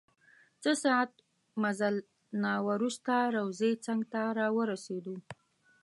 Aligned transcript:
څه 0.63 0.71
ساعت 0.83 1.11
مزل 1.61 1.95
نه 2.43 2.53
وروسته 2.67 3.13
روضې 3.35 3.71
څنګ 3.85 4.01
ته 4.13 4.21
راورسیدو. 4.39 5.15